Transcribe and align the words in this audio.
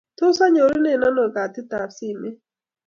Tos 0.19 0.37
anyorune 0.45 0.91
ano 1.07 1.21
katitab 1.35 1.89
simet? 1.97 2.37